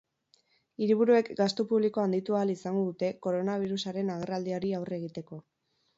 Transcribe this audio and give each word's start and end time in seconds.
Hiriburuek 0.85 1.27
gastu 1.41 1.65
publikoa 1.73 2.07
handitu 2.09 2.37
ahal 2.39 2.53
izango 2.55 2.81
dute 2.89 3.13
koronabirusaren 3.27 4.11
agerraldiari 4.15 4.77
aurre 4.79 4.99
egiteko. 5.03 5.41